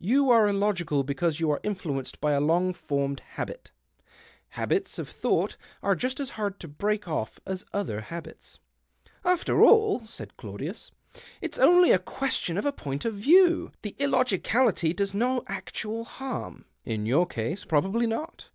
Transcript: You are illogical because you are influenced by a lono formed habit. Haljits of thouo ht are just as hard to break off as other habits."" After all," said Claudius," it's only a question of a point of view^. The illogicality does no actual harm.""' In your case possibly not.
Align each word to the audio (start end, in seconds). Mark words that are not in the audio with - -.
You 0.00 0.30
are 0.30 0.48
illogical 0.48 1.04
because 1.04 1.38
you 1.38 1.48
are 1.52 1.60
influenced 1.62 2.20
by 2.20 2.32
a 2.32 2.40
lono 2.40 2.72
formed 2.72 3.20
habit. 3.20 3.70
Haljits 4.56 4.98
of 4.98 5.08
thouo 5.08 5.48
ht 5.48 5.56
are 5.80 5.94
just 5.94 6.18
as 6.18 6.30
hard 6.30 6.58
to 6.58 6.66
break 6.66 7.06
off 7.06 7.38
as 7.46 7.64
other 7.72 8.00
habits."" 8.00 8.58
After 9.24 9.62
all," 9.62 10.04
said 10.04 10.36
Claudius," 10.36 10.90
it's 11.40 11.60
only 11.60 11.92
a 11.92 12.00
question 12.00 12.58
of 12.58 12.66
a 12.66 12.72
point 12.72 13.04
of 13.04 13.14
view^. 13.14 13.70
The 13.82 13.94
illogicality 14.00 14.92
does 14.92 15.14
no 15.14 15.44
actual 15.46 16.02
harm.""' 16.04 16.64
In 16.94 17.06
your 17.06 17.26
case 17.26 17.64
possibly 17.64 18.08
not. 18.08 18.48